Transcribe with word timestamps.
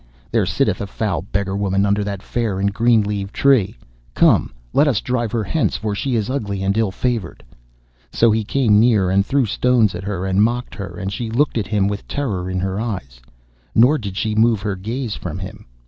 There 0.31 0.47
sitteth 0.47 0.81
a 0.81 0.87
foul 0.87 1.21
beggar 1.21 1.55
woman 1.55 1.85
under 1.85 2.03
that 2.03 2.23
fair 2.23 2.59
and 2.59 2.73
green 2.73 3.03
leaved 3.03 3.35
tree. 3.35 3.75
Come, 4.15 4.51
let 4.73 4.87
us 4.87 4.99
drive 4.99 5.31
her 5.31 5.43
hence, 5.43 5.75
for 5.77 5.93
she 5.93 6.15
is 6.15 6.27
ugly 6.27 6.63
and 6.63 6.75
ill 6.75 6.89
favoured.' 6.89 7.43
So 8.11 8.31
he 8.31 8.43
came 8.43 8.79
near 8.79 9.11
and 9.11 9.23
threw 9.23 9.45
stones 9.45 9.93
at 9.93 10.05
her, 10.05 10.25
and 10.25 10.41
mocked 10.41 10.73
her, 10.73 10.97
and 10.97 11.13
she 11.13 11.29
looked 11.29 11.55
at 11.59 11.67
him 11.67 11.87
with 11.87 12.07
terror 12.07 12.49
in 12.49 12.59
her 12.61 12.79
eyes, 12.81 13.21
nor 13.75 13.99
did 13.99 14.17
she 14.17 14.33
move 14.33 14.63
her 14.63 14.75
gaze 14.75 15.13
from 15.13 15.37
him. 15.37 15.67